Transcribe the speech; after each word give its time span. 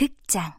극장. 0.00 0.50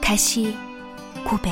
다시 0.00 0.56
고백. 1.24 1.50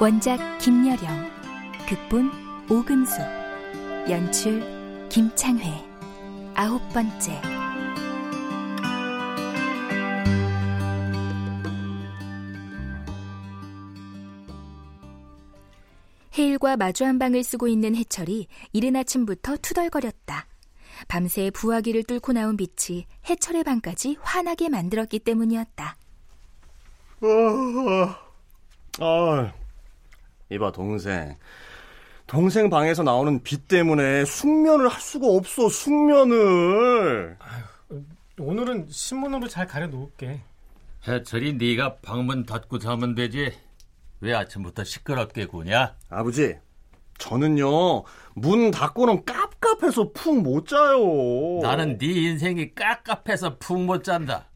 원작 0.00 0.38
김여령 0.56 1.30
극본 1.86 2.32
오금수 2.70 3.20
연출 4.08 5.06
김창회. 5.10 5.86
아홉 6.54 6.80
번째 6.94 7.59
해일과 16.70 16.76
마주 16.76 17.04
한 17.04 17.18
방을 17.18 17.42
쓰고 17.42 17.66
있는 17.66 17.96
해철이 17.96 18.46
이른 18.72 18.94
아침부터 18.94 19.56
투덜거렸다. 19.56 20.46
밤새 21.08 21.50
부화기를 21.50 22.04
뚫고 22.04 22.32
나온 22.32 22.56
빛이 22.56 23.06
해철의 23.28 23.64
방까지 23.64 24.16
환하게 24.20 24.68
만들었기 24.68 25.18
때문이었다. 25.20 25.96
아, 29.00 29.52
이봐 30.50 30.72
동생. 30.72 31.36
동생 32.26 32.70
방에서 32.70 33.02
나오는 33.02 33.42
빛 33.42 33.66
때문에 33.66 34.24
숙면을 34.24 34.88
할 34.88 35.00
수가 35.00 35.26
없어. 35.26 35.68
숙면을. 35.68 37.36
오늘은 38.38 38.86
신문으로 38.90 39.48
잘 39.48 39.66
가려 39.66 39.88
놓을게. 39.88 40.40
해철이 41.08 41.54
네가 41.54 41.96
방문 41.96 42.46
닫고 42.46 42.78
자면 42.78 43.14
되지. 43.14 43.52
왜 44.20 44.34
아침부터 44.34 44.84
시끄럽게 44.84 45.46
구냐? 45.46 45.96
아버지, 46.08 46.56
저는요 47.18 48.04
문 48.34 48.70
닫고는 48.70 49.24
깝깝해서 49.24 50.12
푹 50.12 50.40
못 50.40 50.68
자요. 50.68 51.60
나는 51.62 51.98
네 51.98 52.06
인생이 52.06 52.74
깝깝해서 52.74 53.58
푹 53.58 53.80
못 53.80 54.04
잔다. 54.04 54.46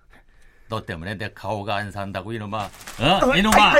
너 0.69 0.84
때문에 0.84 1.17
내 1.17 1.33
가오가 1.33 1.77
안 1.77 1.91
산다고 1.91 2.33
이놈아. 2.33 2.65
어? 2.65 3.37
이놈아. 3.37 3.75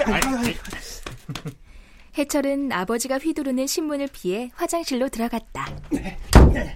해철은 2.17 2.71
아버지가 2.71 3.19
휘두르는 3.19 3.67
신문을 3.67 4.09
피해 4.13 4.51
화장실로 4.55 5.09
들어갔다. 5.09 5.67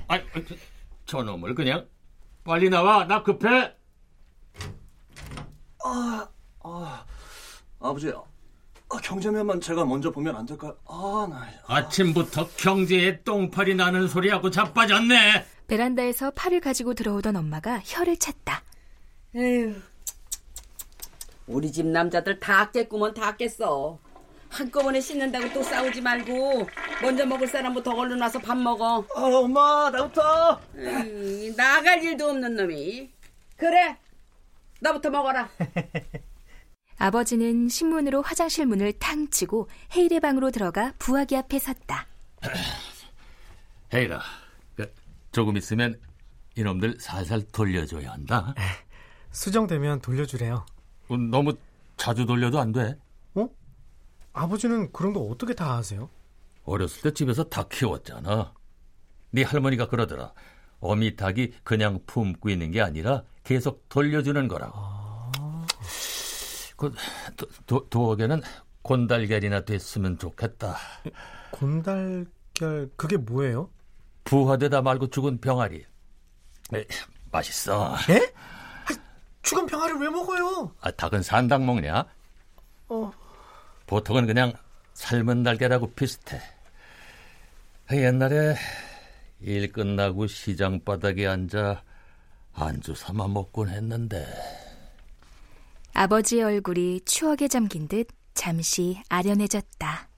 아, 0.08 0.20
저놈을 1.06 1.54
그냥 1.54 1.86
빨리 2.42 2.68
나와. 2.68 3.04
나 3.06 3.22
급해. 3.22 3.74
아버지, 7.80 8.12
아, 8.90 8.96
경제면만 9.02 9.60
제가 9.60 9.84
먼저 9.84 10.10
보면 10.10 10.34
안 10.34 10.46
될까요? 10.46 10.74
아, 10.86 11.26
나. 11.28 11.46
아침부터 11.66 12.48
경제에 12.56 13.22
똥파리 13.22 13.74
나는 13.74 14.08
소리하고 14.08 14.50
자빠졌네. 14.50 15.44
베란다에서 15.66 16.30
팔을 16.30 16.60
가지고 16.60 16.94
들어오던 16.94 17.36
엄마가 17.36 17.80
혀를 17.84 18.16
찼다. 18.18 18.62
에휴, 19.36 19.74
우리 21.46 21.70
집 21.70 21.86
남자들 21.86 22.40
다 22.40 22.70
깼구먼 22.70 23.12
다 23.12 23.36
깼어. 23.36 23.98
한꺼번에 24.48 24.98
씻는다고 24.98 25.52
또 25.52 25.62
싸우지 25.62 26.00
말고 26.00 26.66
먼저 27.02 27.26
먹을 27.26 27.46
사람부터 27.46 27.92
얼른 27.94 28.18
와서 28.18 28.38
밥 28.38 28.56
먹어. 28.56 29.04
아, 29.14 29.20
엄마, 29.22 29.90
나부터. 29.90 30.58
에이, 30.78 31.54
나갈 31.54 32.02
일도 32.02 32.30
없는 32.30 32.56
놈이. 32.56 33.10
그래, 33.58 33.98
나부터 34.80 35.10
먹어라. 35.10 35.50
아버지는 36.98 37.68
신문으로 37.68 38.22
화장실 38.22 38.66
문을 38.66 38.92
탕 38.94 39.28
치고 39.30 39.68
헤일의 39.96 40.20
방으로 40.20 40.50
들어가 40.50 40.92
부화기 40.98 41.36
앞에 41.36 41.58
섰다. 41.58 42.06
헤이라, 43.94 44.20
그, 44.76 44.92
조금 45.32 45.56
있으면 45.56 45.98
이놈들 46.56 46.98
살살 47.00 47.42
돌려줘야 47.52 48.12
한다. 48.12 48.54
수정되면 49.30 50.00
돌려주래요. 50.00 50.66
어, 51.08 51.16
너무 51.16 51.54
자주 51.96 52.26
돌려도 52.26 52.58
안 52.58 52.72
돼. 52.72 52.98
어? 53.34 53.48
아버지는 54.32 54.90
그런 54.92 55.12
거 55.12 55.20
어떻게 55.20 55.54
다 55.54 55.74
아세요? 55.76 56.10
어렸을 56.64 57.02
때 57.02 57.12
집에서 57.14 57.44
닭 57.44 57.68
키웠잖아. 57.68 58.52
네 59.30 59.42
할머니가 59.42 59.88
그러더라. 59.88 60.32
어미 60.80 61.16
닭이 61.16 61.54
그냥 61.62 62.00
품고 62.06 62.50
있는 62.50 62.70
게 62.72 62.80
아니라 62.80 63.22
계속 63.44 63.88
돌려주는 63.88 64.48
거라고. 64.48 65.07
그 66.78 66.94
도, 67.36 67.46
도, 67.66 67.88
도옥에는 67.90 68.40
곤달걀이나 68.82 69.64
됐으면 69.64 70.16
좋겠다. 70.16 70.76
곤달걀 71.50 72.88
그게 72.96 73.16
뭐예요? 73.16 73.68
부화되다 74.24 74.80
말고 74.80 75.08
죽은 75.10 75.40
병아리. 75.40 75.84
에, 76.74 76.84
맛있어. 77.32 77.96
예? 78.10 78.32
죽은 79.42 79.66
병아를 79.66 79.96
왜 79.96 80.08
먹어요? 80.08 80.72
아, 80.80 80.90
닭은 80.92 81.22
산닭 81.22 81.64
먹냐? 81.64 82.06
어. 82.88 83.12
보통은 83.86 84.26
그냥 84.26 84.52
삶은 84.94 85.42
달걀하고 85.42 85.90
비슷해. 85.92 86.40
옛날에 87.90 88.54
일 89.40 89.72
끝나고 89.72 90.28
시장 90.28 90.84
바닥에 90.84 91.26
앉아 91.26 91.82
안주 92.52 92.94
삼아 92.94 93.28
먹곤 93.28 93.70
했는데 93.70 94.26
아버지의 95.98 96.44
얼굴이 96.44 97.00
추억에 97.06 97.48
잠긴 97.48 97.88
듯 97.88 98.06
잠시 98.32 99.02
아련해졌다. 99.08 100.08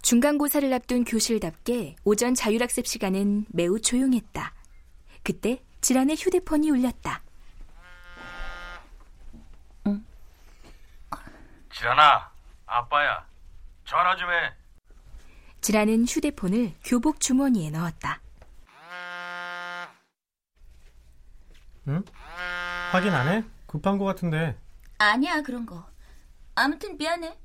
중간고사를 0.00 0.72
앞둔 0.72 1.04
교실답게 1.04 1.96
오전 2.04 2.34
자율학습 2.34 2.86
시간은 2.86 3.44
매우 3.50 3.78
조용했다. 3.78 4.54
그때 5.22 5.62
지란의 5.82 6.16
휴대폰이 6.16 6.70
울렸다. 6.70 7.25
지란아 11.76 12.30
아빠야 12.64 13.26
전화 13.84 14.16
좀 14.16 14.30
해. 14.30 14.54
지란은 15.60 16.06
휴대폰을 16.06 16.74
교복 16.82 17.20
주머니에 17.20 17.68
넣었다. 17.68 18.18
응? 21.88 22.02
확인 22.90 23.12
안 23.12 23.28
해? 23.28 23.44
급한 23.66 23.98
거 23.98 24.06
같은데. 24.06 24.58
아니야 24.96 25.42
그런 25.42 25.66
거. 25.66 25.86
아무튼 26.54 26.96
미안해. 26.96 27.36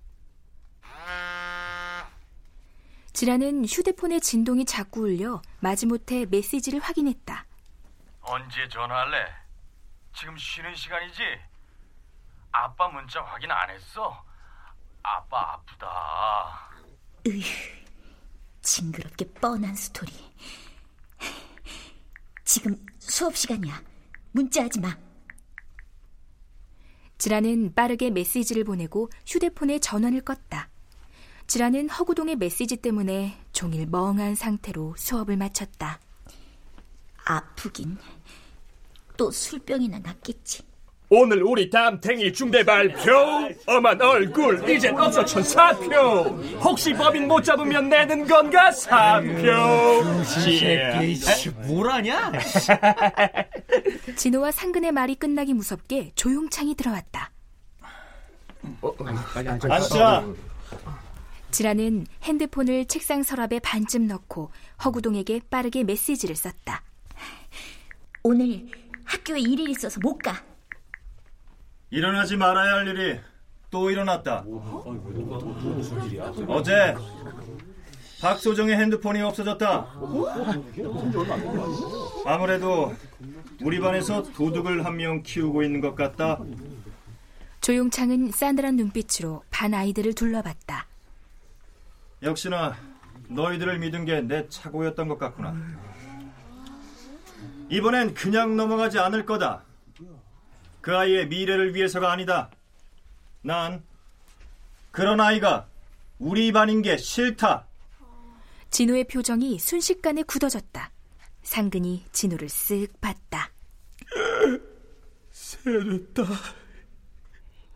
지란은 3.12 3.66
휴대폰의 3.66 4.22
진동이 4.22 4.64
자꾸 4.64 5.02
울려 5.02 5.42
마지못해 5.60 6.26
메시지를 6.28 6.80
확인했다. 6.80 7.46
언제 8.22 8.66
전화할래? 8.70 9.26
지금 10.16 10.38
쉬는 10.38 10.74
시간이지? 10.74 11.22
아빠 12.52 12.88
문자 12.90 13.22
확인 13.24 13.50
안 13.52 13.70
했어? 13.70 14.24
아빠 15.04 15.54
아프다. 15.54 16.72
으휴, 17.28 17.42
징그럽게 18.62 19.26
뻔한 19.34 19.76
스토리. 19.76 20.12
지금 22.44 22.86
수업 23.00 23.36
시간이야. 23.36 23.82
문자하지 24.32 24.80
마. 24.80 24.98
지란은 27.18 27.76
빠르게 27.76 28.10
메시지를 28.10 28.64
보내고 28.64 29.10
휴대폰의 29.28 29.80
전원을 29.80 30.22
껐다. 30.22 30.68
지란은 31.48 31.90
허구동의 31.90 32.38
메시지 32.38 32.78
때문에 32.78 33.40
종일 33.54 33.86
멍한 33.86 34.36
상태로 34.36 34.96
수업을 34.98 35.38
마쳤다. 35.38 36.00
아프긴. 37.26 37.98
또 39.18 39.30
술병이나 39.30 40.00
났겠지. 40.00 40.71
오늘 41.14 41.44
우리 41.44 41.70
담탱이 41.70 42.32
중대 42.32 42.64
발표 42.64 43.12
엄한 43.66 44.02
얼굴 44.02 44.70
이젠 44.70 44.98
없어 44.98 45.26
천 45.26 45.44
사표 45.44 46.00
혹시 46.64 46.94
법인 46.94 47.28
못 47.28 47.42
잡으면 47.44 47.90
내는 47.90 48.26
건가 48.26 48.72
사표 48.72 50.24
새끼 50.24 51.50
뭐라냐 51.68 52.32
진호와 54.16 54.52
상근의 54.52 54.94
말이 54.94 55.16
끝나기 55.16 55.54
무섭게 55.54 56.14
조용창이 56.16 56.76
들어왔다. 56.76 57.30
앉자. 59.70 60.26
진아는 61.52 62.06
핸드폰을 62.24 62.86
책상 62.86 63.24
서랍에 63.24 63.60
반쯤 63.60 64.08
넣고 64.08 64.50
허구동에게 64.86 65.42
빠르게 65.50 65.84
메시지를 65.84 66.38
썼다. 66.38 66.84
오늘 68.24 68.66
학교에 69.04 69.40
일이 69.42 69.70
있어서 69.72 70.00
못 70.02 70.18
가. 70.20 70.42
일어나지 71.92 72.38
말아야 72.38 72.76
할 72.76 72.88
일이 72.88 73.20
또 73.70 73.90
일어났다. 73.92 74.44
어제 76.48 76.96
박소정의 78.22 78.78
핸드폰이 78.78 79.22
없어졌다. 79.22 79.88
아무래도 82.26 82.94
우리 83.62 83.80
반에서 83.80 84.24
도둑을 84.24 84.86
한 84.86 84.96
명 84.96 85.22
키우고 85.24 85.64
있는 85.64 85.82
것 85.82 85.96
같다. 85.96 86.40
조용창은 87.62 88.32
싸늘한 88.32 88.76
눈빛으로 88.78 89.44
반 89.52 89.74
아이들을 89.74 90.14
둘러봤다. 90.14 90.88
역시나 92.24 92.76
너희들을 93.30 93.80
믿은 93.80 94.06
게 94.06 94.22
내 94.22 94.48
착오였던 94.50 95.08
것 95.08 95.18
같구나. 95.20 95.56
이번엔 97.70 98.14
그냥 98.14 98.56
넘어가지 98.58 99.00
않을 99.00 99.26
거다. 99.26 99.64
그 100.82 100.96
아이의 100.98 101.28
미래를 101.28 101.76
위해서가 101.76 102.12
아니다. 102.12 102.50
난 103.42 103.84
그런 104.92 105.20
아이가 105.20 105.68
우리 106.20 106.52
반인 106.52 106.82
게 106.82 106.98
싫다. 106.98 107.68
진호의 108.70 109.06
표정이 109.06 109.60
순식간에 109.60 110.24
굳어졌다. 110.24 110.92
상근이 111.44 112.06
진호를 112.12 112.48
쓱 112.48 113.00
봤다. 113.02 113.52
세렸다 115.32 116.24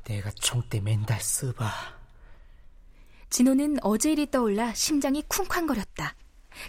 내가 0.06 0.30
총대 0.32 0.80
맨날 0.80 1.20
쓰봐 1.20 1.70
진호는 3.30 3.78
어제 3.82 4.12
일이 4.12 4.30
떠올라 4.30 4.74
심장이 4.74 5.24
쿵쾅거렸다. 5.28 6.16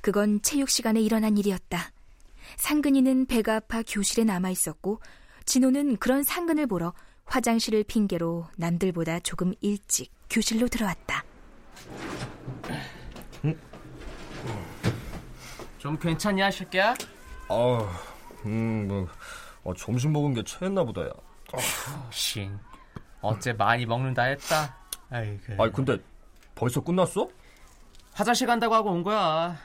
그건 0.02 0.42
체육 0.42 0.68
시간에 0.68 1.00
일어난 1.00 1.36
일이었다. 1.36 1.92
상근이는 2.56 3.26
배가 3.26 3.56
아파 3.56 3.82
교실에 3.82 4.24
남아 4.24 4.50
있었고 4.50 5.00
진호는 5.56 5.96
그런 5.96 6.22
상근을 6.22 6.66
보러 6.66 6.92
화장실을 7.24 7.84
핑계로 7.84 8.46
남들보다 8.56 9.20
조금 9.20 9.54
일찍 9.60 10.12
교실로 10.28 10.68
들어왔다. 10.68 11.24
좀 15.78 15.98
괜찮냐 15.98 16.50
새끼야? 16.50 16.94
아, 17.48 18.00
음, 18.44 18.88
뭐, 18.88 19.08
어, 19.62 19.74
점심 19.74 20.12
먹은 20.12 20.34
게 20.34 20.42
체했나 20.42 20.84
보다야. 20.84 21.10
신 22.10 22.58
어째 23.20 23.52
많이 23.52 23.86
먹는다 23.86 24.24
했다 24.24 24.76
아이고 25.10 25.62
아니 25.62 25.72
근데 25.72 25.96
벌써 26.56 26.80
끝났어? 26.80 27.28
화장실 28.12 28.48
간다고 28.48 28.74
하고 28.74 28.90
온 28.90 29.04
거야 29.04 29.56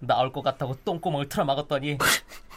나올 0.00 0.32
것 0.32 0.42
같다고 0.42 0.74
똥구멍을 0.84 1.28
틀어막았더니 1.28 1.98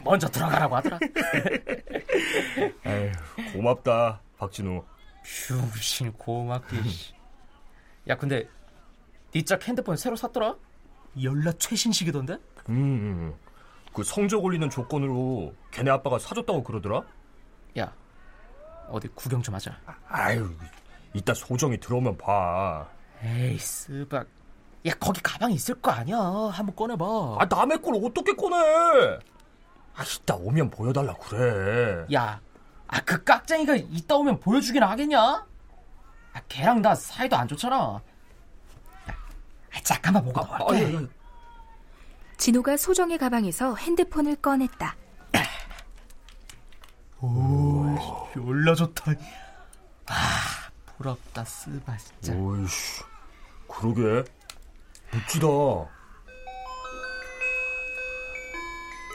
먼저 0.03 0.27
들어가라고 0.27 0.75
하더라 0.77 0.99
에휴, 2.85 3.11
고맙다, 3.53 4.21
박진우. 4.37 4.83
휴신 5.23 6.11
고맙게 6.13 6.81
씨. 6.83 7.13
야 8.07 8.15
근데 8.17 8.47
니짝 9.35 9.67
핸드폰 9.67 9.95
새로 9.95 10.15
샀더라? 10.15 10.55
연락 11.23 11.59
최신식이던데? 11.59 12.33
음, 12.69 12.73
음, 12.75 13.33
그 13.93 14.03
성적 14.03 14.43
올리는 14.43 14.67
조건으로 14.69 15.53
걔네 15.71 15.91
아빠가 15.91 16.17
사줬다고 16.19 16.63
그러더라? 16.63 17.03
야 17.79 17.93
어디 18.89 19.07
구경 19.09 19.41
좀 19.41 19.55
하자 19.55 19.77
아유, 20.07 20.49
이따 21.13 21.33
소정이 21.33 21.79
들어오면 21.79 22.17
봐. 22.17 22.87
에이 23.23 23.57
스박 23.59 24.27
야 24.85 24.93
거기 24.99 25.21
가방이 25.21 25.53
있을 25.55 25.75
거 25.81 25.91
아니야 25.91 26.17
한번 26.17 26.75
꺼내봐 26.75 27.05
아, 27.39 27.45
남의 27.45 27.81
걸 27.81 27.95
어떻게 28.03 28.33
꺼내? 28.35 28.55
아, 29.93 30.03
이따 30.03 30.35
오면 30.35 30.69
보여달라 30.71 31.13
그래. 31.15 32.05
야, 32.13 32.39
아 32.87 33.01
그 33.01 33.23
깍쟁이가 33.23 33.75
이따 33.75 34.15
오면 34.15 34.39
보여주긴 34.39 34.81
하겠냐? 34.83 35.19
아, 35.19 36.41
걔랑 36.47 36.81
나 36.81 36.95
사이도 36.95 37.35
안 37.35 37.47
좋잖아. 37.47 37.75
야, 37.75 38.01
아, 39.73 39.79
잠깐만 39.83 40.23
보고 40.23 40.41
아, 40.41 40.57
볼게. 40.57 40.81
예, 40.89 40.93
예. 40.95 41.07
진호가 42.37 42.77
소정의 42.77 43.17
가방에서 43.17 43.75
핸드폰을 43.75 44.37
꺼냈다. 44.37 44.95
오, 47.21 47.95
졸라 48.33 48.73
좋다. 48.73 49.11
아, 50.07 50.13
부럽다, 50.97 51.43
쓰바 51.45 51.95
진짜. 51.97 52.33
오이씨, 52.33 53.03
그러게. 53.67 54.23
멋지다. 55.13 55.47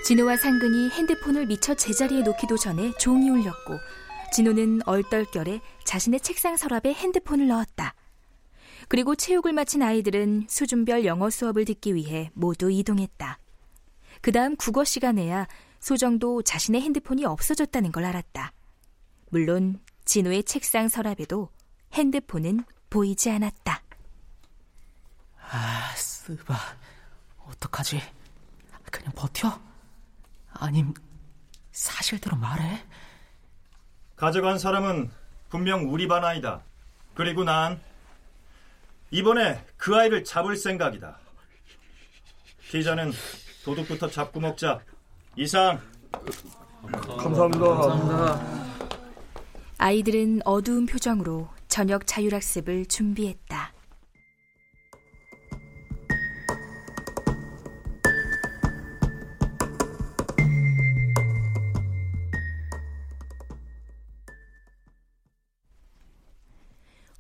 진호와 0.04 0.37
상근이 0.37 0.90
핸드폰을 0.90 1.46
미처 1.46 1.75
제자리에 1.75 2.22
놓기도 2.22 2.56
전에 2.56 2.93
종이 2.98 3.28
울렸고 3.28 3.78
진호는 4.32 4.82
얼떨결에 4.87 5.60
자신의 5.84 6.20
책상 6.20 6.56
서랍에 6.56 6.93
핸드폰을 6.93 7.48
넣었다. 7.48 7.94
그리고 8.88 9.16
체육을 9.16 9.52
마친 9.52 9.82
아이들은 9.82 10.46
수준별 10.48 11.04
영어 11.06 11.28
수업을 11.28 11.64
듣기 11.64 11.94
위해 11.94 12.31
모두 12.34 12.70
이동했다. 12.70 13.38
그 14.20 14.32
다음 14.32 14.54
국어 14.56 14.84
시간에야 14.84 15.49
소정도 15.81 16.42
자신의 16.42 16.82
핸드폰이 16.82 17.25
없어졌다는 17.25 17.90
걸 17.90 18.04
알았다. 18.04 18.52
물론 19.31 19.81
진호의 20.04 20.44
책상 20.44 20.88
서랍에도 20.88 21.49
핸드폰은 21.94 22.64
보이지 22.90 23.31
않았다. 23.31 23.86
아, 25.50 25.93
쓰바. 25.96 26.54
어떡하지? 27.46 28.02
그냥 28.90 29.12
버텨? 29.14 29.58
아님, 30.52 30.93
사실대로 31.72 32.37
말해? 32.37 32.82
가져간 34.16 34.58
사람은 34.58 35.11
분명 35.50 35.92
우리 35.92 36.09
반 36.09 36.25
아이다. 36.25 36.62
그리고 37.14 37.44
난 37.44 37.80
이번에 39.11 39.64
그 39.76 39.94
아이를 39.94 40.25
잡을 40.25 40.56
생각이다. 40.56 41.18
기자는 42.71 43.12
도둑부터 43.64 44.11
잡고 44.11 44.40
먹자. 44.40 44.80
이상. 45.37 45.80
감사합니다. 47.18 48.66
아이들은 49.78 50.40
어두운 50.44 50.87
표정으로 50.87 51.49
저녁 51.68 52.06
자율학습을 52.06 52.87
준비했다. 52.87 53.73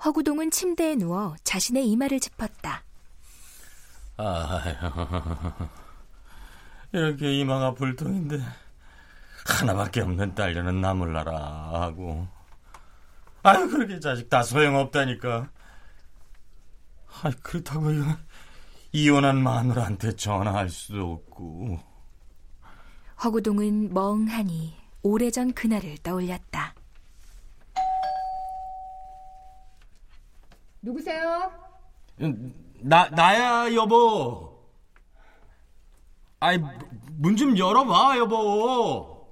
허구동은 0.06 0.52
침대에 0.52 0.94
누워 0.94 1.34
자신의 1.42 1.90
이마를 1.90 2.20
짚었다. 2.20 2.84
아휴, 4.18 5.66
이렇게 6.92 7.32
이마가 7.40 7.74
불통인데 7.74 8.38
하나밖에 9.48 10.02
없는 10.02 10.36
딸려는 10.36 10.80
나물나라 10.80 11.34
하고 11.72 12.28
아유 13.42 13.68
그렇게 13.68 13.98
자식 13.98 14.30
다 14.30 14.44
소용없다니까 14.44 15.50
아 17.22 17.30
그렇다고 17.42 17.90
이거 17.90 18.16
이혼한 18.92 19.42
마누라한테 19.42 20.14
전화할 20.14 20.68
수도 20.68 21.14
없고 21.14 21.80
허구동은 23.24 23.92
멍하니 23.92 24.76
오래전 25.02 25.52
그날을 25.52 25.98
떠올렸다. 25.98 26.75
누구세요? 31.16 31.52
나, 32.80 33.08
나야, 33.10 33.72
여보. 33.74 34.56
아이, 36.40 36.58
문 37.18 37.36
좀 37.36 37.56
열어봐, 37.56 38.18
여보. 38.18 39.26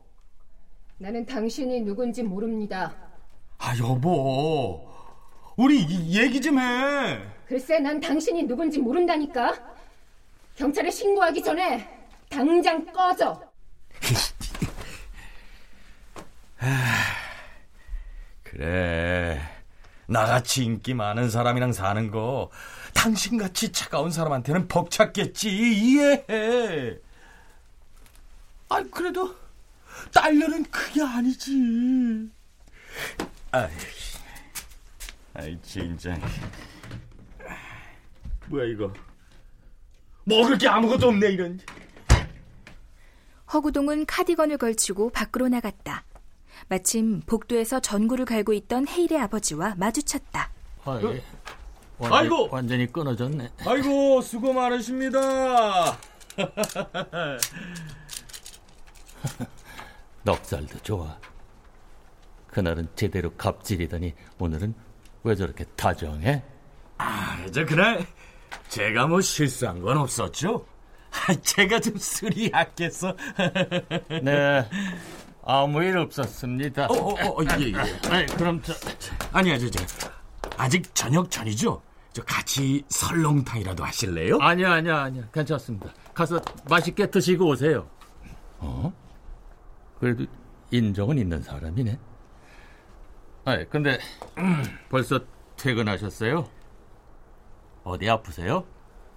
나는 0.98 1.26
당신이 1.26 1.80
누군지 1.82 2.22
모릅니다. 2.22 2.94
아, 3.58 3.76
여보. 3.78 4.88
우리 5.56 5.82
이- 5.82 6.18
얘기 6.18 6.40
좀 6.40 6.58
해. 6.58 7.20
글쎄, 7.46 7.78
난 7.78 8.00
당신이 8.00 8.44
누군지 8.44 8.78
모른다니까. 8.78 9.54
경찰에 10.56 10.90
신고하기 10.90 11.42
전에 11.42 11.88
당장 12.30 12.84
꺼져. 12.86 13.40
그래. 18.42 19.23
나같이 20.06 20.64
인기 20.64 20.94
많은 20.94 21.30
사람이랑 21.30 21.72
사는 21.72 22.10
거 22.10 22.50
당신같이 22.94 23.72
차가운 23.72 24.10
사람한테는 24.10 24.68
벅찼겠지. 24.68 25.50
이해해. 25.50 26.96
아, 28.68 28.82
그래도 28.90 29.34
딸려는 30.12 30.64
그게 30.70 31.02
아니지. 31.02 32.30
아이, 33.50 33.70
아이 35.34 35.58
진짜. 35.62 36.16
뭐야 38.46 38.64
이거? 38.66 38.92
먹을 40.24 40.58
게 40.58 40.68
아무것도 40.68 41.08
없네 41.08 41.28
이런. 41.28 41.60
허구동은 43.52 44.06
카디건을 44.06 44.58
걸치고 44.58 45.10
밖으로 45.10 45.48
나갔다. 45.48 46.04
마침 46.68 47.20
복도에서 47.20 47.80
전구를 47.80 48.24
갈고 48.24 48.52
있던 48.52 48.88
헤일의 48.88 49.18
아버지와 49.20 49.74
마주쳤다. 49.76 50.50
아이, 50.84 51.04
어? 51.04 51.14
완전, 51.98 52.18
아이고! 52.18 52.48
완전히 52.50 52.90
끊어졌네. 52.90 53.50
아이고 53.66 54.20
수고 54.22 54.52
많으십니다. 54.52 55.96
넉살도 60.24 60.78
좋아. 60.80 61.16
그날은 62.48 62.88
제대로 62.96 63.32
갑질이더니 63.34 64.14
오늘은 64.38 64.74
왜 65.24 65.34
저렇게 65.34 65.64
다정해? 65.76 66.42
아, 66.98 67.44
저 67.52 67.64
그날 67.64 68.06
제가 68.68 69.06
뭐 69.06 69.20
실수한 69.20 69.80
건 69.80 69.98
없었죠? 69.98 70.66
아, 71.10 71.34
제가 71.42 71.80
좀 71.80 71.96
술이 71.96 72.50
약해서. 72.52 73.16
네, 74.22 74.68
아무 75.46 75.82
일 75.82 75.96
없었습니다. 75.98 76.86
어, 76.86 76.94
어, 76.94 77.40
어, 77.40 77.44
예, 77.60 77.68
예. 77.68 77.74
아니, 78.10 78.26
그럼 78.26 78.62
저 78.62 78.72
아니야, 79.32 79.58
저, 79.58 79.68
저 79.70 79.84
아직 80.56 80.94
저녁 80.94 81.30
전이죠? 81.30 81.82
저 82.12 82.22
같이 82.24 82.84
설렁탕이라도 82.88 83.84
하실래요? 83.84 84.38
아니야, 84.40 84.72
아니야, 84.74 85.02
아니야. 85.02 85.24
괜찮습니다. 85.32 85.92
가서 86.14 86.40
맛있게 86.68 87.10
드시고 87.10 87.46
오세요. 87.48 87.88
어? 88.58 88.92
그래도 90.00 90.24
인정은 90.70 91.18
있는 91.18 91.42
사람이네. 91.42 91.98
아, 93.46 93.64
근데 93.68 93.98
벌써 94.88 95.20
퇴근하셨어요? 95.56 96.48
어디 97.82 98.08
아프세요? 98.08 98.64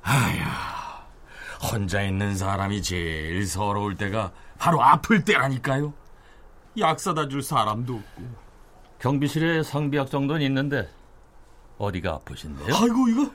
아야, 0.01 1.07
혼자 1.71 2.01
있는 2.01 2.35
사람이 2.35 2.81
제일 2.81 3.45
서러울 3.45 3.95
때가 3.95 4.33
바로 4.57 4.83
아플 4.83 5.23
때라니까요. 5.23 5.93
약 6.79 6.99
사다 6.99 7.27
줄 7.27 7.41
사람도 7.41 7.95
없고. 7.95 8.47
경비실에 8.99 9.63
상비약 9.63 10.09
정도는 10.09 10.41
있는데 10.47 10.89
어디가 11.77 12.13
아프신데요? 12.13 12.75
아이고 12.75 13.07
이거 13.09 13.31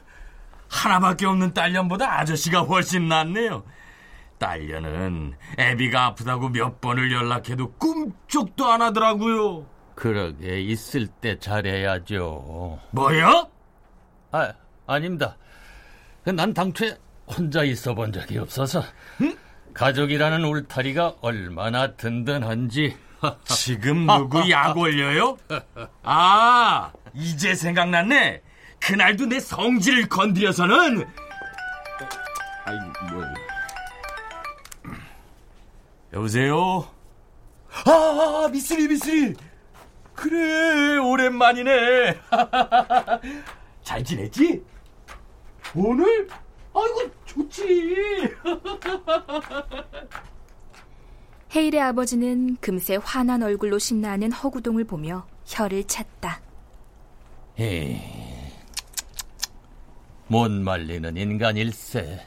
하나밖에 0.69 1.27
없는 1.27 1.55
딸년보다 1.55 2.21
아저씨가 2.21 2.63
훨씬 2.63 3.09
낫네요. 3.09 3.63
딸년은 4.39 5.35
애비가 5.59 6.07
아프다고 6.07 6.49
몇 6.49 6.81
번을 6.81 7.13
연락해도 7.13 7.73
꿈쩍도 7.75 8.67
안 8.67 8.83
하더라고요. 8.83 9.67
그러게 9.95 10.61
있을 10.61 11.07
때 11.07 11.39
잘해야죠. 11.39 12.81
뭐요? 12.91 13.49
아, 14.33 14.53
아닙니다. 14.87 15.37
난 16.25 16.53
당초에 16.53 16.97
혼자 17.27 17.63
있어 17.63 17.95
본 17.95 18.13
적이 18.13 18.39
없어서 18.39 18.83
가족이라는 19.75 20.45
울타리가 20.45 21.17
얼마나 21.21 21.93
든든한지 21.93 22.97
지금 23.45 24.07
누구 24.07 24.49
약 24.51 24.77
올려요? 24.77 25.37
아, 26.03 26.93
이제 27.15 27.55
생각났네. 27.55 28.43
그날도 28.81 29.27
내 29.27 29.39
성질을 29.41 30.09
건드려서는 30.09 31.07
아이 32.65 32.77
뭐야. 33.13 33.35
여보세요? 36.13 36.87
아, 37.87 38.49
미쓰리 38.51 38.89
미쓰리. 38.89 39.35
그래, 40.15 40.99
오랜만이네. 40.99 42.19
잘 43.83 44.05
지냈지? 44.05 44.63
오늘? 45.75 46.29
아이고, 46.75 47.11
좋지. 47.25 48.35
헤일의 51.55 51.83
아버지는 51.83 52.57
금세 52.61 52.97
환한 52.97 53.43
얼굴로 53.43 53.79
신나는 53.79 54.33
허구동을 54.33 54.85
보며 54.85 55.27
혀를 55.45 55.85
찼다. 55.85 56.41
에이, 57.59 58.01
못 60.29 60.51
말리는 60.51 61.15
인간일세. 61.15 62.21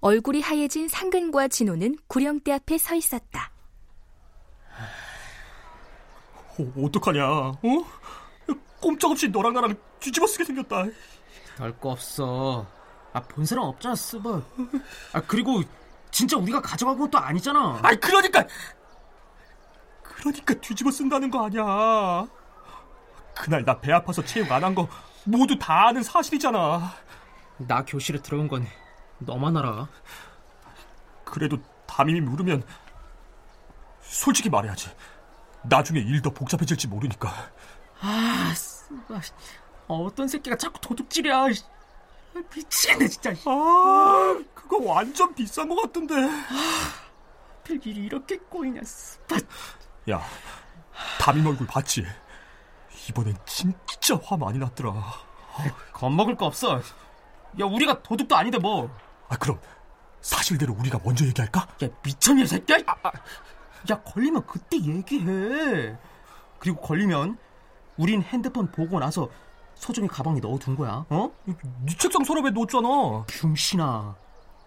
얼굴이 0.00 0.40
하얘진 0.40 0.88
상근과 0.88 1.48
진호는 1.48 1.96
구령대 2.08 2.52
앞에 2.52 2.78
서 2.78 2.96
있었다. 2.96 3.52
어, 6.58 6.84
어떡하냐? 6.86 7.24
어? 7.26 7.58
꼼짝없이 8.80 9.28
너랑 9.28 9.54
나랑 9.54 9.74
뒤집어 10.00 10.26
쓰게 10.26 10.44
생겼다. 10.44 10.84
별 11.56 11.72
거 11.78 11.90
없어. 11.90 12.66
아, 13.12 13.20
본 13.22 13.44
사람 13.44 13.64
없잖아, 13.64 13.94
스벌. 13.94 14.42
아, 15.12 15.20
그리고 15.26 15.62
진짜 16.10 16.36
우리가 16.36 16.60
가져간 16.60 16.96
것도 16.98 17.18
아니잖아. 17.18 17.80
아이, 17.82 17.96
그러니까! 17.98 18.46
그러니까 20.02 20.54
뒤집어 20.54 20.90
쓴다는 20.90 21.30
거 21.30 21.44
아니야. 21.46 22.26
그날 23.34 23.64
나 23.64 23.80
배 23.80 23.92
아파서 23.92 24.24
체육 24.24 24.50
안 24.50 24.62
한 24.64 24.74
거 24.74 24.88
모두 25.24 25.58
다 25.58 25.88
아는 25.88 26.02
사실이잖아. 26.02 26.92
나 27.58 27.84
교실에 27.84 28.20
들어온 28.20 28.48
건 28.48 28.66
너만 29.18 29.56
알아. 29.56 29.88
그래도 31.24 31.58
담임이 31.86 32.20
물으면 32.20 32.62
솔직히 34.00 34.48
말해야지. 34.48 34.90
나중에 35.62 36.00
일 36.00 36.22
더 36.22 36.30
복잡해질지 36.30 36.88
모르니까. 36.88 37.32
아, 38.00 38.52
스발. 38.54 39.20
어떤 39.88 40.28
새끼가 40.28 40.56
자꾸 40.56 40.80
도둑질이야. 40.80 41.46
미치겠네, 42.54 43.08
진짜. 43.08 43.30
아, 43.46 44.38
그거 44.54 44.78
완전 44.84 45.34
비싼 45.34 45.68
것 45.68 45.76
같던데. 45.82 46.14
하필 46.14 47.86
일이 47.86 48.04
이렇게 48.04 48.36
꼬이냐, 48.38 48.82
스발. 48.84 49.40
야, 50.10 50.22
담임 51.20 51.46
얼굴 51.46 51.66
봤지? 51.66 52.06
이번엔 53.08 53.36
진짜 53.46 54.18
화 54.24 54.36
많이 54.36 54.58
났더라. 54.58 54.92
겁먹을 55.92 56.36
거 56.36 56.46
없어. 56.46 56.78
야, 56.78 57.64
우리가 57.64 58.02
도둑도 58.02 58.36
아닌데 58.36 58.58
뭐. 58.58 58.94
아, 59.28 59.36
그럼 59.36 59.60
사실대로 60.20 60.74
우리가 60.74 61.00
먼저 61.04 61.24
얘기할까? 61.24 61.66
야, 61.82 61.88
미쳤냐, 62.02 62.46
새끼야? 62.46 62.78
아, 62.86 62.94
아. 63.02 63.10
야, 63.90 64.02
걸리면 64.02 64.46
그때 64.46 64.76
얘기해. 64.78 65.96
그리고 66.58 66.80
걸리면 66.80 67.38
우린 67.96 68.22
핸드폰 68.22 68.70
보고 68.70 68.98
나서 68.98 69.28
소정이 69.74 70.08
가방에 70.08 70.40
넣어둔 70.40 70.76
거야. 70.76 71.04
어? 71.08 71.30
네 71.44 71.54
책상 71.98 72.24
서랍에 72.24 72.50
넣었잖아. 72.50 72.88
병신아. 73.28 74.16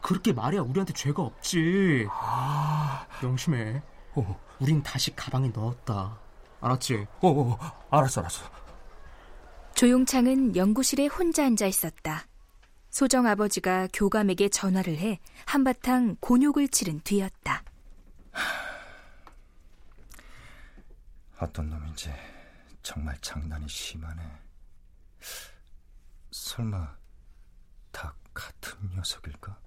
그렇게 0.02 0.34
말해야 0.34 0.62
우리한테 0.62 0.94
죄가 0.94 1.22
없지. 1.22 2.08
아... 2.10 3.06
명심해. 3.22 3.82
어. 4.16 4.40
우린 4.60 4.82
다시 4.82 5.16
가방에 5.16 5.50
넣었다. 5.50 6.18
알았지? 6.62 7.08
어, 7.22 7.28
어, 7.28 7.60
알았어, 7.90 8.22
알았어. 8.22 8.44
조용창은 9.76 10.56
연구실에 10.56 11.08
혼자 11.08 11.46
앉아 11.46 11.66
있었다. 11.66 12.26
소정 12.90 13.26
아버지가 13.26 13.88
교감에게 13.94 14.50
전화를 14.50 14.98
해 14.98 15.20
한바탕 15.46 16.18
곤욕을 16.20 16.68
치른 16.68 17.00
뒤였다. 17.04 17.64
어떤 21.42 21.72
놈인지 21.72 22.12
정말 22.84 23.18
장난이 23.20 23.68
심하네. 23.68 24.22
설마 26.30 26.96
다 27.92 28.16
같은 28.32 28.78
녀석일까? 28.96 29.60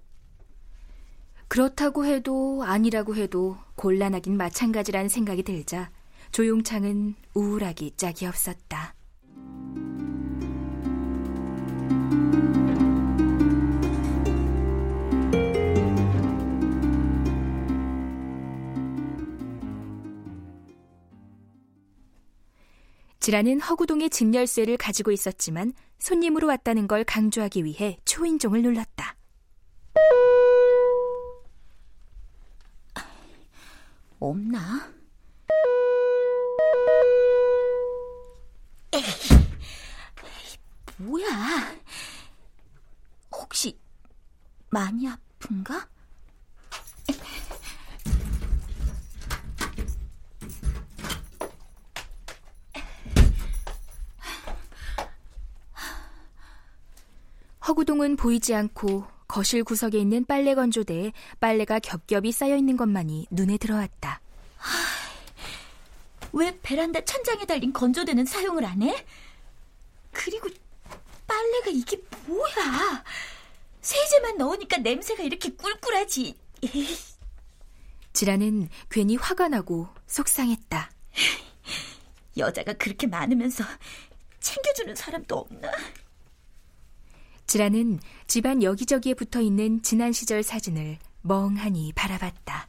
그렇다고 1.49 2.04
해도 2.07 2.62
아니라고 2.64 3.16
해도 3.16 3.59
곤란하긴 3.75 4.37
마찬가지란 4.37 5.09
생각이 5.09 5.43
들자 5.43 5.90
조용창은 6.31 7.16
우울하기 7.35 7.97
짝이 7.97 8.26
없었다. 8.26 8.95
지라는 23.25 23.59
허구동의 23.59 24.11
집 24.11 24.35
열쇠를 24.35 24.76
가지고 24.76 25.11
있었지만 25.11 25.73
손님으로 25.99 26.47
왔다는 26.47 26.87
걸 26.87 27.04
강조하기 27.04 27.64
위해 27.64 27.97
초인종을 28.04 28.61
눌렀다. 28.61 29.16
없나? 34.21 34.93
에이, 38.93 39.02
뭐야? 40.99 41.26
혹시 43.33 43.78
많이 44.69 45.09
아픈가? 45.09 45.88
허구동은 58.05 58.17
보이지 58.17 58.55
않고 58.55 59.07
거실 59.27 59.65
구석에 59.65 59.99
있는 59.99 60.25
빨래 60.25 60.55
건조대에 60.55 61.13
빨래가 61.41 61.79
겹겹이 61.79 62.31
쌓여 62.33 62.55
있는 62.57 62.77
것만이 62.77 63.27
눈에 63.31 63.57
들어왔다. 63.57 64.21
왜 66.33 66.59
베란다 66.63 67.01
천장에 67.05 67.47
달린 67.47 67.73
건조대는 67.73 68.27
사용을 68.27 68.65
안 68.67 68.83
해? 68.83 69.07
그리고 70.13 70.49
빨래가 71.27 71.71
이게 71.71 72.01
뭐야? 72.27 73.03
세제만 73.81 74.37
넣으니까 74.37 74.79
냄새가 74.79 75.23
이렇게 75.23 75.51
꿀꿀하지. 75.51 76.37
지라는 78.13 78.69
괜히 78.91 79.17
화가 79.17 79.49
나고 79.49 79.89
속상했다. 80.07 80.91
여자가 82.37 82.75
그렇게 82.75 83.07
많으면서 83.07 83.65
챙겨주는 84.41 84.95
사람도 84.95 85.37
없나? 85.37 85.73
지라는 87.47 88.01
집안 88.27 88.63
여기저기에 88.63 89.15
붙어 89.15 89.41
있는 89.41 89.83
지난 89.83 90.13
시절 90.13 90.43
사진을 90.43 90.99
멍하니 91.23 91.93
바라봤다. 91.95 92.69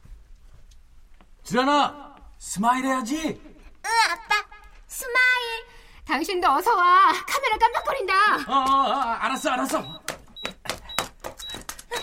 지란아, 1.42 2.16
smile 2.38 2.84
해야지. 2.86 3.16
응, 3.16 3.90
아빠. 4.10 4.44
smile. 4.86 5.66
당신도 6.04 6.48
어서 6.48 6.74
와. 6.74 7.12
카메라 7.26 7.58
깜빡거린다. 7.58 8.14
어, 8.48 8.52
어, 8.52 8.90
어 8.90 9.00
알았어, 9.00 9.50
알았어. 9.50 10.00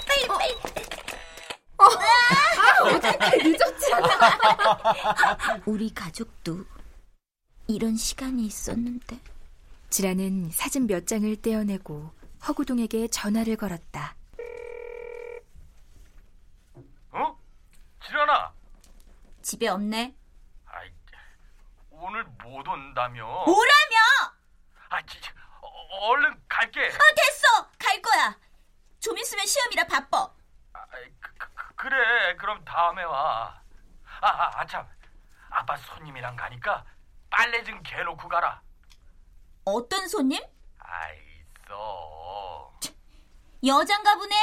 빨리, 0.07 0.27
빨리. 0.27 0.53
어, 1.77 1.85
아, 1.85 2.83
어떻게 2.85 3.49
늦었잖아. 3.49 4.39
우리 5.65 5.93
가족도 5.93 6.65
이런 7.67 7.95
시간이 7.95 8.45
있었는데. 8.45 9.19
지라는 9.89 10.49
사진 10.51 10.87
몇 10.87 11.05
장을 11.05 11.35
떼어내고 11.35 12.11
허구동에게 12.47 13.07
전화를 13.07 13.55
걸었다. 13.55 14.15
어? 17.11 17.37
지란아. 18.05 18.53
집에 19.41 19.67
없네. 19.67 20.15
아이, 20.65 20.91
오늘 21.89 22.23
못 22.23 22.67
온다며. 22.67 23.43
오라며! 23.43 23.95
아, 24.89 25.01
진짜. 25.05 25.31
어, 25.61 25.67
얼른 26.07 26.41
갈게. 26.49 26.81
아, 26.87 27.13
됐어. 27.15 27.69
갈 27.79 28.01
거야. 28.01 28.37
좀 28.99 29.17
있으면 29.17 29.45
시험이라 29.45 29.85
바빠. 29.85 30.29
아, 30.73 30.85
그, 31.19 31.33
그, 31.37 31.75
그래, 31.75 32.35
그럼 32.37 32.63
다음에 32.65 33.03
와. 33.03 33.61
아, 34.21 34.27
아, 34.27 34.59
아, 34.61 34.65
참. 34.65 34.87
아빠 35.49 35.77
손님이랑 35.77 36.35
가니까 36.35 36.83
빨래 37.29 37.63
좀 37.63 37.81
개놓고 37.83 38.27
가라. 38.27 38.61
어떤 39.65 40.07
손님? 40.07 40.41
아, 40.79 41.09
있어. 41.63 42.73
여잔가 43.65 44.15
보네. 44.15 44.35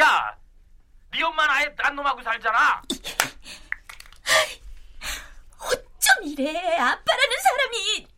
야! 0.00 0.36
네 1.12 1.22
엄마는 1.22 1.54
아예 1.54 1.74
딴 1.76 1.96
놈하고 1.96 2.22
살잖아. 2.22 2.82
어쩜 5.58 6.24
이래. 6.24 6.76
아빠라는 6.78 7.36
사람이. 7.42 8.08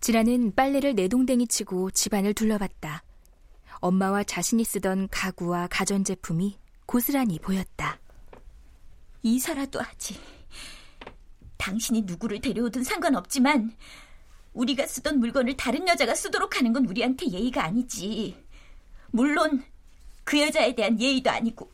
지라는 0.00 0.54
빨래를 0.54 0.94
내동댕이 0.94 1.46
치고 1.48 1.90
집안을 1.92 2.34
둘러봤다. 2.34 3.02
엄마와 3.80 4.24
자신이 4.24 4.64
쓰던 4.64 5.08
가구와 5.10 5.68
가전제품이 5.68 6.58
고스란히 6.86 7.38
보였다. 7.38 7.98
이사라도 9.22 9.80
하지. 9.80 10.20
당신이 11.56 12.02
누구를 12.02 12.40
데려오든 12.40 12.82
상관없지만 12.82 13.76
우리가 14.52 14.86
쓰던 14.86 15.18
물건을 15.18 15.56
다른 15.56 15.88
여자가 15.88 16.14
쓰도록 16.14 16.56
하는 16.56 16.72
건 16.72 16.86
우리한테 16.86 17.26
예의가 17.30 17.64
아니지. 17.64 18.42
물론 19.10 19.64
그 20.24 20.40
여자에 20.40 20.74
대한 20.74 21.00
예의도 21.00 21.30
아니고. 21.30 21.70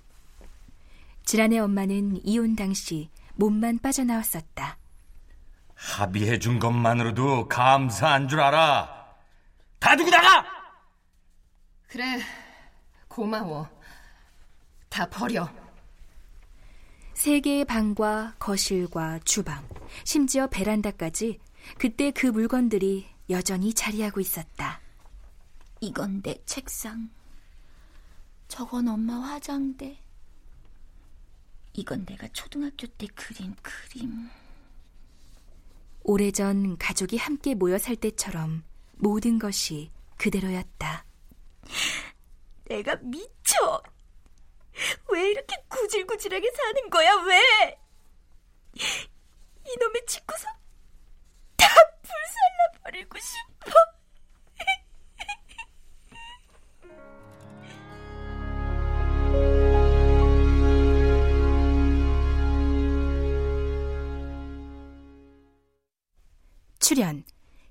지란의 1.24 1.58
엄마는 1.58 2.20
이혼 2.24 2.56
당시 2.56 3.10
몸만 3.34 3.78
빠져나왔었다. 3.80 4.78
합의해 5.74 6.38
준 6.38 6.58
것만으로도 6.58 7.48
감사한 7.48 8.28
줄 8.28 8.40
알아. 8.40 9.14
다 9.78 9.96
두고 9.96 10.10
나가! 10.10 10.44
그래, 11.86 12.20
고마워. 13.06 13.68
다 14.88 15.08
버려. 15.08 15.48
세 17.14 17.40
개의 17.40 17.64
방과 17.64 18.34
거실과 18.38 19.18
주방, 19.24 19.66
심지어 20.04 20.46
베란다까지 20.48 21.38
그때 21.76 22.10
그 22.10 22.26
물건들이 22.26 23.06
여전히 23.30 23.74
자리하고 23.74 24.20
있었다. 24.20 24.80
이건 25.80 26.22
내 26.22 26.42
책상. 26.46 27.10
저건 28.48 28.88
엄마 28.88 29.14
화장대. 29.14 30.00
이건 31.74 32.04
내가 32.06 32.26
초등학교 32.28 32.86
때 32.86 33.06
그린 33.14 33.54
그림. 33.62 34.30
오래전 36.02 36.78
가족이 36.78 37.18
함께 37.18 37.54
모여 37.54 37.76
살 37.78 37.94
때처럼 37.96 38.64
모든 38.94 39.38
것이 39.38 39.90
그대로였다. 40.16 41.04
내가 42.64 42.96
미쳐. 42.96 43.82
왜 45.10 45.30
이렇게 45.30 45.56
구질구질하게 45.68 46.50
사는 46.50 46.90
거야, 46.90 47.14
왜? 47.14 47.78
이놈의 49.66 50.02
불살라 50.06 50.57
버리고 52.88 53.18
싶어. 53.18 53.70
출연 66.80 67.22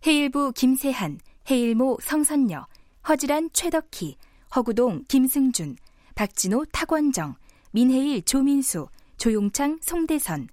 해일부 0.06 0.52
김세한, 0.54 1.20
해일모 1.50 1.98
성선녀, 2.02 2.68
허지란 3.08 3.50
최덕희, 3.54 4.18
허구동 4.56 5.04
김승준, 5.08 5.78
박진호 6.14 6.66
탁원정, 6.66 7.34
민해일 7.72 8.22
조민수, 8.22 8.88
조용창 9.18 9.80
송대선, 9.82 10.50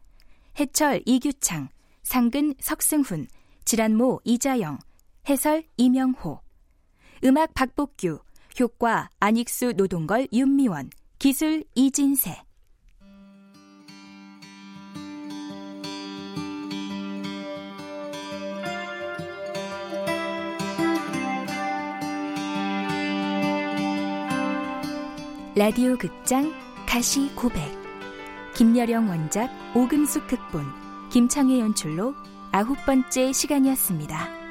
해철 0.58 1.02
이규창, 1.04 1.68
상근 2.02 2.54
석승훈, 2.60 3.28
지란모 3.64 4.20
이자영, 4.24 4.78
해설 5.28 5.64
이명호, 5.78 6.40
음악 7.24 7.54
박복규, 7.54 8.18
효과 8.60 9.08
안익수 9.20 9.72
노동걸 9.76 10.28
윤미원, 10.32 10.90
기술 11.18 11.64
이진세. 11.74 12.42
라디오 25.56 25.96
극장 25.96 26.52
가시 26.86 27.34
고백. 27.34 27.58
김여령 28.56 29.08
원작 29.08 29.50
오금숙 29.74 30.26
극본 30.26 30.64
김창회 31.10 31.60
연출로 31.60 32.14
아홉 32.56 32.76
번째 32.86 33.32
시간이었습니다. 33.32 34.43